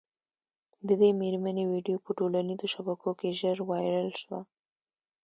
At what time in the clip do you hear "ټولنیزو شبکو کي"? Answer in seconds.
2.17-3.29